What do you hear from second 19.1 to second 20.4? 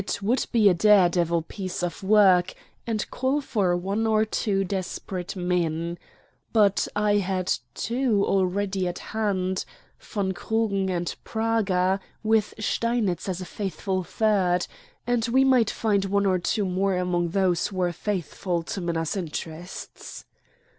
interests.